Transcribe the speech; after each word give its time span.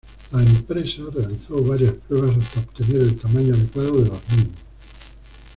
La 0.31 0.41
empresa 0.41 1.03
realizó 1.13 1.63
varias 1.63 1.93
pruebas 1.93 2.35
hasta 2.35 2.59
obtener 2.61 3.03
el 3.03 3.17
tamaño 3.17 3.53
adecuado 3.53 3.91
de 4.01 4.07
los 4.09 4.29
mismos. 4.31 4.59